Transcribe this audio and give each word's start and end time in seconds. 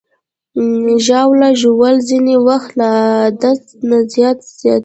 ژاوله 1.05 1.49
ژوول 1.61 1.95
ځینې 2.09 2.35
وخت 2.47 2.69
له 2.79 2.87
عادت 3.07 3.61
نه 3.89 3.97
زیاتېږي. 4.13 4.73